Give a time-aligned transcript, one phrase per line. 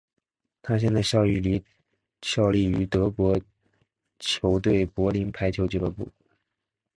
[0.63, 1.43] 他现在效力
[2.65, 3.39] 于德国
[4.17, 6.09] 球队柏林排球俱乐部。